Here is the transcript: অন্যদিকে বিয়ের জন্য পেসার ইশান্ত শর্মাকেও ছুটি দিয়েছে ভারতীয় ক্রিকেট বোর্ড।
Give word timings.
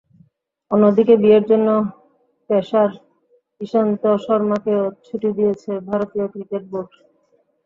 অন্যদিকে 0.71 1.13
বিয়ের 1.21 1.43
জন্য 1.51 1.67
পেসার 2.49 2.89
ইশান্ত 3.61 4.03
শর্মাকেও 4.25 4.83
ছুটি 5.05 5.29
দিয়েছে 5.37 5.71
ভারতীয় 5.89 6.25
ক্রিকেট 6.33 6.63
বোর্ড। 6.71 6.91